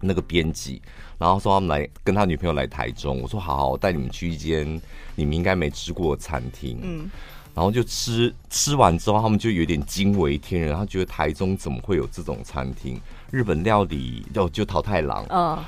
[0.00, 0.80] 那个编辑。
[1.18, 4.80] 然后说他们来跟他女朋友来台中，我说好好，我带你们去一间
[5.16, 6.78] 你们应该没吃过的餐厅。
[6.82, 7.10] 嗯，
[7.54, 13.00] 然后就吃吃完之后，他们就有点惊为天人，他觉得台中怎么会有这种餐厅？
[13.30, 15.58] 日本料理就就桃太郎，嗯，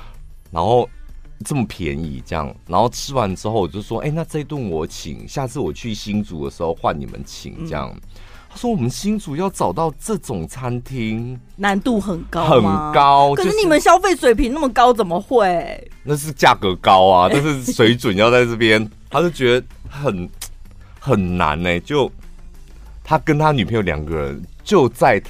[0.51, 0.89] 然后
[1.43, 7.91] 这么便宜这样，然后吃完之后我就说，哎，那这顿我请，下次我去新竹的时候换你们请这样。
[7.93, 8.01] 嗯
[8.53, 12.61] 他说：“我们新竹要找到这种餐厅难度很高，很
[12.93, 13.33] 高。
[13.33, 15.89] 可是你们消费水平那么高，怎么会？
[16.03, 18.85] 那是价格高啊， 但是水准要在这边。
[19.09, 20.29] 他就觉得很
[20.99, 21.79] 很难呢、欸。
[21.79, 22.11] 就
[23.05, 25.21] 他跟他女朋友两个人就在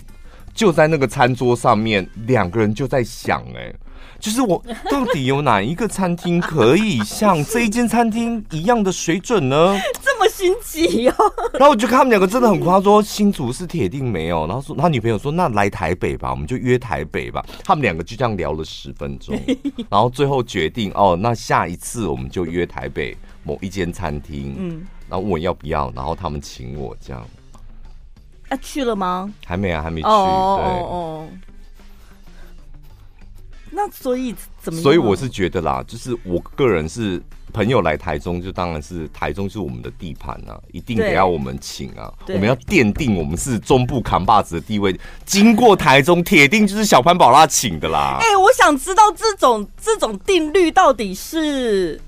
[0.55, 3.75] 就在那个餐桌上面，两个人就在想哎、欸。”
[4.21, 9.75] 就是我到底有哪一个餐厅可以像这一间餐厅一样的水准呢？
[10.01, 11.15] 这么心急哦！
[11.57, 14.45] 然后我就看他们两个真的很夸张，说新竹是铁定没有。
[14.45, 17.43] 然后说他女朋友说那来台北吧，我们就约台北吧。
[17.65, 19.35] 他们两个就这样聊了十分钟，
[19.89, 24.55] 然后最后决定哦，那下一次我们就约台北某一间餐厅。
[24.57, 27.27] 嗯，然后问我要不要，然后他们请我这样。
[28.49, 29.33] 啊，去了吗？
[29.45, 30.07] 还没啊，还没去。
[30.07, 30.85] 哦对哦。
[30.91, 31.27] 哦
[33.71, 34.81] 那所以怎么？
[34.81, 37.21] 所以我是觉得啦，就是我个人是
[37.53, 44.97] 朋友来台中，就当然是台中是我们的地盘啊，一定得要我们请啊，我们要奠定我们是中部扛把子的地位。
[45.25, 48.17] 经过台中，铁定就是小潘宝拉请的啦。
[48.21, 51.99] 哎、欸，我想知道这种这种定律到底是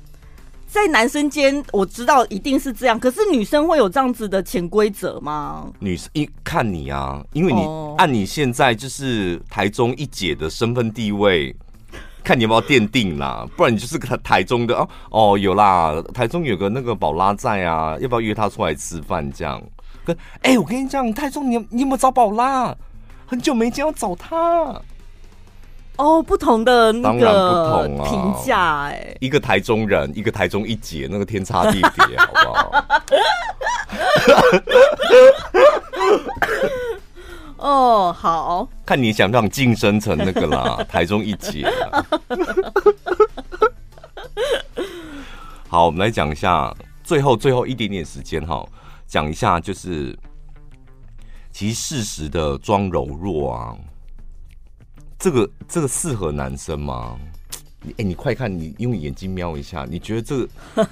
[0.74, 5.72] 在男生间，我知道一定是这样，可是女生会有这样子的潜规则吗？
[5.78, 7.62] 女生一看你啊，因为你
[8.00, 11.56] 按你现在就是台中一姐的身份地位。
[12.24, 19.62] 看你有没有奠定啦，不然你就是个台中的哦哦，有啦，台中有个那个宝拉在啊，要不要约他出来吃饭这样？
[20.04, 22.74] 跟哎、欸，我跟你讲，台中你你有没有找宝拉？
[23.28, 24.82] 很久没见，要找他。
[25.97, 32.86] 哦，不同的那个评价哎，一个台中人，一个台中一姐，那个天差地别， 好不好？
[37.65, 41.65] 哦，好，看你想不想晋升成那个啦， 台中一姐。
[45.69, 48.65] 好，我们来讲一下，最后最后一点点时间哈，
[49.08, 50.17] 讲一下就是，
[51.52, 53.73] 其实适时的装柔弱啊，
[55.24, 57.17] 这个这个适合男生吗？
[57.86, 60.50] 哎、欸，你快看，你用眼睛瞄一下，你觉得这个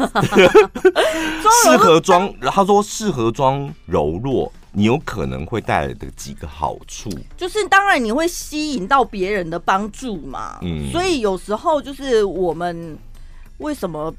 [1.66, 2.34] 适合装？
[2.40, 4.50] 他说适合装柔弱。
[4.74, 10.60] 你有可能会带来的几个好处，就是当然你会吸引到别人的帮助嘛。
[10.62, 12.98] 嗯，所以有时候就是我们
[13.58, 14.16] 为什么？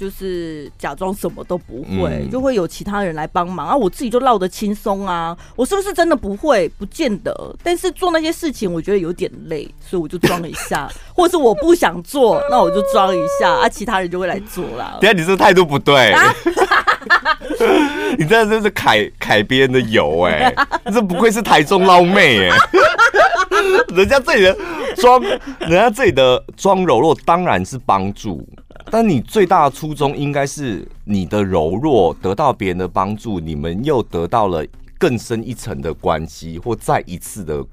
[0.00, 3.76] 就是假装什么都不会，嗯、就会有其他人来帮忙啊！
[3.76, 5.36] 我自己就落得轻松啊！
[5.54, 6.66] 我是不是真的不会？
[6.78, 7.54] 不见得。
[7.62, 13.68] 但是做那些事情，我觉得有点累，所以我就装一下， 或者是我不想做，那我就装一下啊！
[13.68, 14.96] 其他人就会来做啦。
[15.02, 16.34] 等下你这个态度不对，啊、
[18.16, 20.90] 你这真是凯凯边的油哎、欸！
[20.90, 22.58] 这不愧是台中捞妹哎、欸！
[23.94, 24.56] 人家这里的
[24.96, 28.42] 装，人家这里的装柔弱当然是帮助。
[28.90, 34.66] 但你最大的初衷应该是你的柔弱得到别人的帮助，你们又得到了
[34.98, 37.64] 更深一层的关系，或再一次的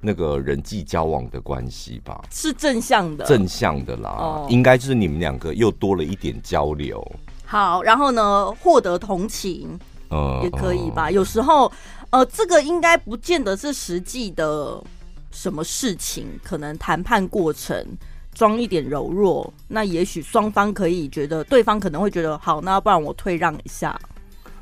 [0.00, 2.20] 那个人际交往的关系吧？
[2.30, 4.10] 是正向的，正向的啦。
[4.10, 7.06] 哦、应该就是你们两个又多了一点交流。
[7.44, 11.04] 好，然后呢，获得同情，呃，也可以吧？
[11.04, 11.70] 呃、有时候，
[12.10, 14.82] 呃，这个应该不见得是实际的
[15.30, 17.86] 什么事情，可能谈判过程。
[18.34, 23.98] 装一点柔弱，那也许双方可以觉得，对方可能会觉得好，那要不然我退让一下。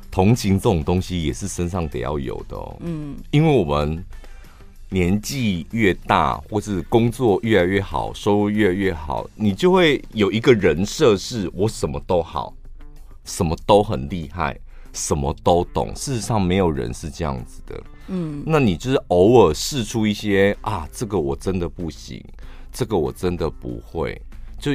[0.09, 2.75] 同情这种东西也是身上得要有的哦。
[2.81, 4.03] 嗯，因为我们
[4.89, 12.53] 年纪越大，或是工作越来越好，收入越来越好，你就会有一个人设，是我什么都好，
[13.23, 14.59] 什么都很厉害，
[14.91, 15.93] 什么都懂。
[15.95, 17.81] 事实上，没有人是这样子的。
[18.07, 22.21] 嗯，那你就是偶尔试出一些啊，这个我真的不行。
[22.71, 24.19] 这个我真的不会，
[24.59, 24.71] 就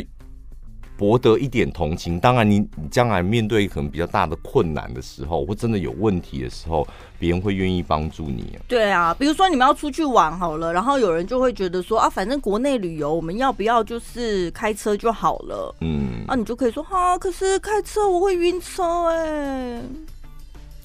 [0.96, 2.18] 博得一点同情。
[2.18, 6.88] 当然你，你你将来面对可能比较大的困难的时候，或真的有问题的时候，
[7.18, 8.58] 别人会愿意帮助你。
[8.66, 15.74] 对啊，比如说你们要出去玩好了，然后有人就会觉得说啊，反正国内旅游，我们要不要就是开车就好了？
[15.82, 19.82] 嗯，啊，你就可以说啊，可是开车我会晕车哎。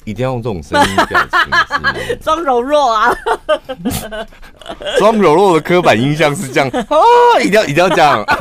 [0.04, 3.14] 一定要用这种声音表情， 装柔弱啊！
[4.98, 8.38] 装柔弱的刻板印象是这样啊，一定要一定要这样 啊！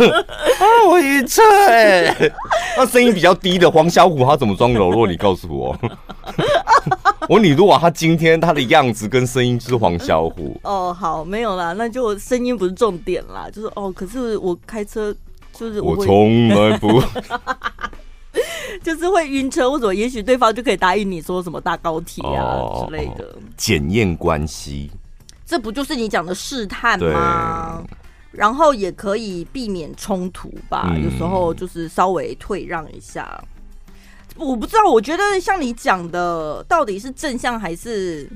[0.89, 2.15] 我晕车哎，
[2.77, 5.07] 那声音比较低的黄小虎他怎么装柔弱？
[5.07, 5.77] 你告诉我，
[7.29, 15.15] 我你如果他今天他的样子跟声音就是黄小虎哦，好，没有啦，那就声音不是重点啦，就是哦，可是我开车
[15.53, 17.03] 就是我从来不。
[18.85, 24.91] 就是会晕车，或者也许对方就可以答应你说什么大高铁啊、哦、之类的，检验关系，
[25.45, 27.83] 这不就是你讲的试探吗？
[28.31, 33.43] 然后也可以避免冲突吧，嗯、有时候就是稍微退让一下。
[34.37, 38.31] 我不知道，我觉得像你讲的，到底是正向还是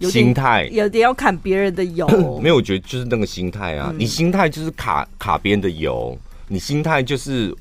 [0.00, 2.08] 有心态，有点要砍别人的油？
[2.42, 6.18] 没有，我觉得就是那个心态啊，嗯、你心态就是卡卡别人的油，
[6.48, 7.56] 你心态就是。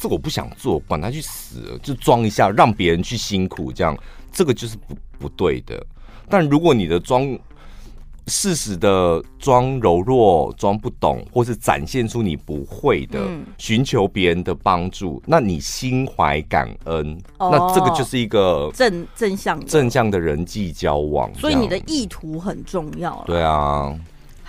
[0.00, 3.94] 这个我不想做，管他去死，就装一下，让别人去辛苦，这样
[4.32, 5.86] 这个就是不不对的。
[6.26, 7.38] 但如果你的装
[8.26, 21.30] 适时的装柔弱、装不懂，或是展现出你不会的，嗯、寻求别人的帮助，那你心怀感恩，哦、那这个就是一个正正向正向的人际交往。
[21.34, 23.22] 所以你的意图很重要。
[23.26, 23.94] 对啊。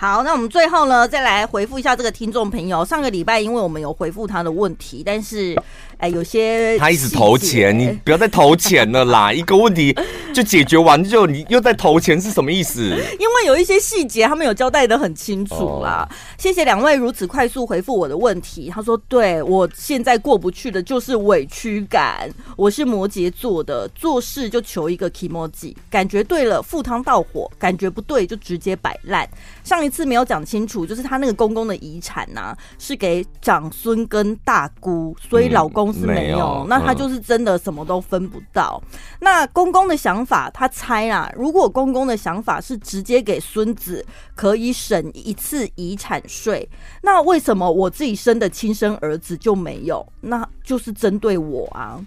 [0.02, 2.84] 好，那我们最后呢，再来回复一下这个听众朋友。
[2.84, 5.56] 上个礼拜，因为我们有回复他的问题，但是。
[5.98, 9.30] 哎，有些他一直投钱，你不要再投钱了啦！
[9.32, 9.96] 一个问题
[10.34, 12.82] 就解决完，就你又在投钱是什么意思？
[13.20, 16.04] 因为有一些细节他们有交代的很清楚啦。
[16.10, 18.68] 哦、谢谢两位如此快速回复我的问题。
[18.68, 22.28] 他说：“对，我现在过不去的就是委屈感。
[22.56, 29.24] 我是摩羯座的，做事就求一个 kimoji，感觉对了赴汤蹈火，感觉不对就直接摆烂。
[29.62, 35.92] 上一次没有讲清楚，就是他那个公公的遗产呐、啊，是给长孙跟大姑，所以老公。
[35.92, 38.82] 是没有，没有，那他就是真的什么都分不到。
[38.92, 44.04] 嗯、那公公的想法，他猜啊，如果公公的想法是直接给孙子，
[44.34, 46.68] 可以省一次遗产税，
[47.02, 50.06] 那为什么我自己生的亲生儿子就没有？
[50.20, 52.00] 那就是针对我啊。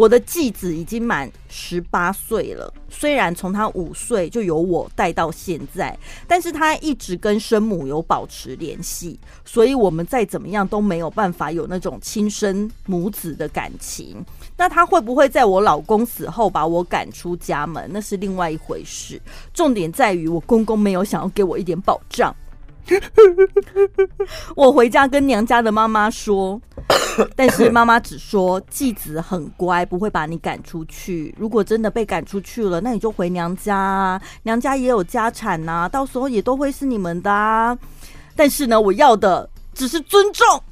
[0.00, 5.94] 我的继子已经满十八岁了，虽然从他五岁就由我带到现在，
[6.26, 14.24] 但是他一直跟生母有保持联系，所以我们再怎么样都没有办法有那种亲生母子的感情。
[14.56, 17.86] 那他会不会在我老公死后把我赶出家门？
[17.92, 19.20] 那是另外一回事。
[19.52, 22.34] 重点在于我公公没有想要给我一点保障。
[24.56, 26.60] 我回家跟娘家的妈妈说，
[27.36, 31.34] 但是妈妈只说继子很乖，不会把你赶出去。
[31.38, 37.78] 如果真的被赶出去了，那你就回娘家啊，娘家也有家产呐，到时候也都会是你们的啊。
[38.34, 40.62] 但是呢，我要的只是尊重。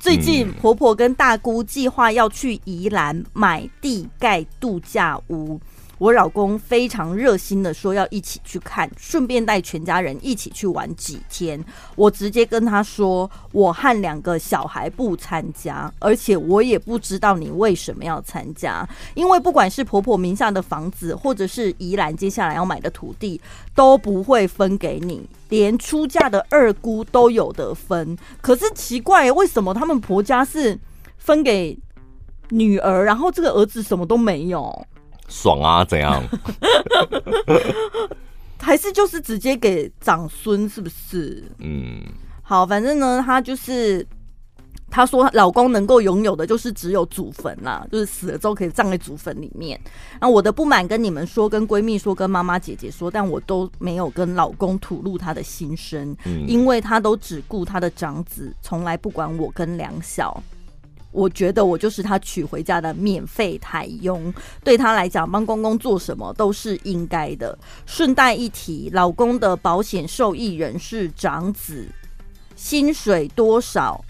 [0.00, 5.58] 最近婆婆跟大姑计划要去宜兰买地盖度假屋。
[5.98, 11.62] 我老公非常热心的说要一起去看，顺便带全家人一起去玩几天。
[11.96, 23.40] 我直接跟他说，我和两个小孩不参加，而且我也不知道你为什么要参加，因为不管是婆婆名下的房子，或者是宜兰接下来要买的土地，
[23.74, 28.16] 都不会分给你，连出嫁的二姑都有得分。
[28.40, 30.78] 可是奇怪，为什么他们婆家是
[31.18, 31.78] 分给
[32.50, 34.86] 女儿，然后这个儿子什么都没有？
[35.28, 36.22] 爽啊，怎样？
[38.60, 41.44] 还是就是直接给长孙，是不是？
[41.58, 42.00] 嗯，
[42.42, 44.06] 好，反正呢，她就是
[44.90, 49.78] 她说老公能够拥有的就是只有祖坟啦，就是死了之后可以葬在祖坟里面。
[50.12, 60.42] 然后我的不满跟你们说，跟闺蜜说，跟妈妈姐姐说，但我都没有跟老公吐露他的心声，嗯，因为他都只顾他的长子，从来不管我跟两小。
[61.14, 64.34] 我觉得我就是他娶回家的免费台佣，
[64.64, 67.56] 对他来讲，帮公公做什么都是应该的。
[67.86, 71.86] 顺带一提，老公的保险受益人是长子，
[72.56, 74.04] 薪水多少，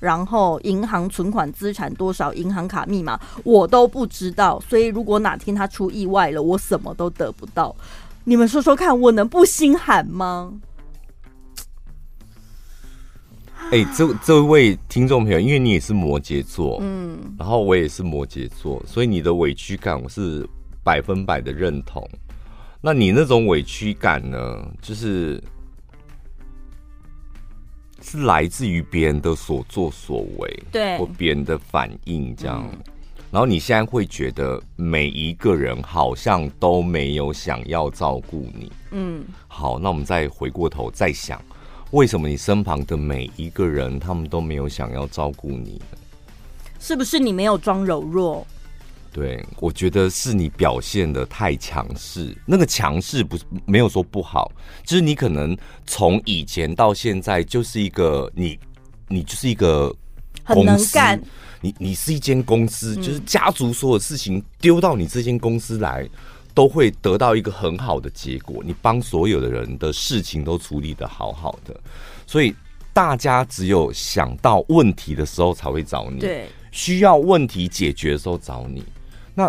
[0.00, 4.58] 然后银行存款资产多少，银行卡密码我都不知道。
[4.66, 7.76] 所以如果哪天他出意外了，我什么都得不到。
[8.24, 10.52] 你们说说看，我能不心寒吗？
[13.70, 20.48] 哎、欸，这这位听众朋友，因为你也是摩羯座，嗯，然后我也是摩羯座，所以你的委屈感我是
[20.82, 22.08] 百分百的认同。
[22.80, 25.42] 那你那种委屈感呢，就是
[28.00, 32.66] 是来自于别人的所作所为，对，或别人的反应这样。
[33.30, 41.38] 然后你现在会觉得每一个人好像都没有想要照顾你，嗯，好，那我们再回过头再想。
[41.90, 45.98] 为什么你身旁的每一个人，他们都没有想要照顾你呢？
[46.78, 48.46] 是不是你没有装柔弱？
[49.10, 52.36] 对，我觉得是你表现的太强势。
[52.44, 54.52] 那个强势不是没有说不好，
[54.84, 58.58] 就是你可能从以前到现在就是一个你，
[59.08, 59.92] 你就是一个
[60.44, 61.20] 很能干。
[61.60, 66.08] 你你是一间公司，就是家族所有事情丢到你这间公司来。
[66.58, 68.64] 都会得到一个很好的结果。
[68.64, 71.80] 你帮所有的人的事情都处理的好好的，
[72.26, 72.52] 所以
[72.92, 78.84] 大家只有想到问题的时候才会找你，对，需要问题解决的时候找你，
[79.36, 79.48] 那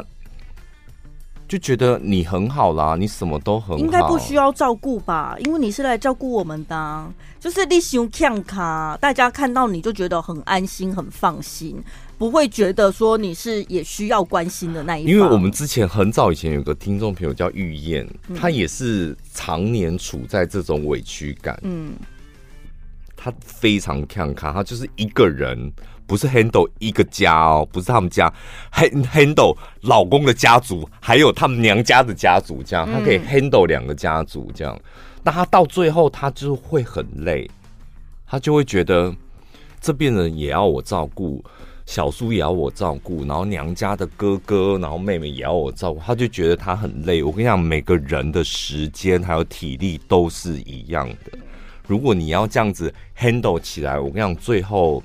[1.48, 5.36] 就觉得你很好啦，你什么都很好，应该不需要照顾吧？
[5.40, 11.84] 因为你是来照顾我们的，就是你想看卡，大家看到你就觉得很安心、很放心。
[12.20, 18.06] 不会觉得说你是也需要关心的那一方，因为我们之前很早以前有个听众朋友叫玉燕，
[18.36, 21.58] 她、嗯、也是常年处在这种委屈感。
[21.64, 21.94] 嗯，
[23.16, 25.72] 她非常看卡，她就是一个人，
[26.06, 28.32] 不是 handle 一个家哦，不是他们家
[28.74, 34.78] ，handle 老公的家族，还有他们娘家的家族，这样她可以 handle 两个家族这样。
[35.24, 37.50] 那她到最后，她就会很累，
[38.28, 39.16] 她就会觉得
[39.80, 41.42] 这边人也要我照顾。
[41.90, 47.24] 小叔也要我照顾，然后娘家的哥哥，然后妹妹也要我照顾，他就觉得他很累。
[47.24, 51.32] 我跟你讲，每个人的时间还有体力都是一样的。
[51.88, 55.02] 如果你要这样子 handle 起来，我跟你讲，最后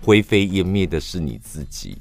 [0.00, 1.98] 灰飞烟灭的是你自己。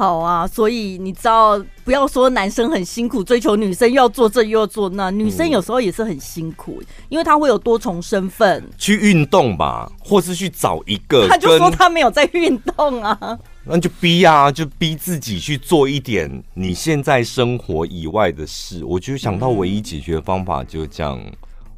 [0.00, 8.66] 好啊，所以你知道，不要说男生很辛苦追求女生，又要做这又要做那，女生有时候也是很辛苦，嗯、因为她会有多重身份。
[8.78, 11.28] 去运动吧，或是去找一个。
[11.28, 18.82] 他就说他没有在运动啊，那就逼啊，就逼自己去做一点你现在生活以外的事。
[18.82, 21.20] 我就想到唯一解决的方法，就这样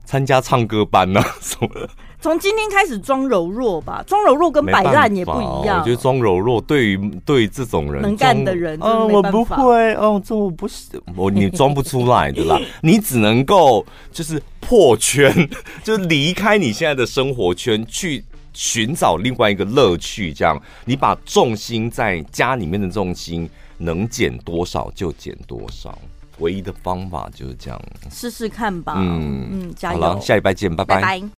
[0.04, 1.90] 参加唱歌班啊什么的。
[2.22, 5.80] 从今天开始装柔弱吧，装柔弱跟摆烂也不一样。
[5.80, 15.32] 我觉得装柔弱对于对于这种人能干的人，嗯，我不会哦，这我不是，我你装不出来的啦， 你只能够就是破圈，
[15.82, 20.32] 就是离开你现在的生活圈，去寻找另外一个乐趣。
[20.32, 25.98] 这样，你把重心在家里面的重心能减多少就减多少，
[26.38, 28.94] 唯一的方法就是这样，试试看吧。
[28.98, 31.00] 嗯嗯，加油，好了，下礼拜见，拜拜。
[31.00, 31.28] 拜拜。